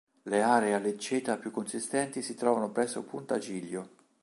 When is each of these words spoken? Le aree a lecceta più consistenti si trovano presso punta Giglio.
Le 0.23 0.41
aree 0.41 0.73
a 0.73 0.79
lecceta 0.79 1.37
più 1.37 1.51
consistenti 1.51 2.23
si 2.23 2.33
trovano 2.33 2.71
presso 2.71 3.03
punta 3.03 3.37
Giglio. 3.37 3.89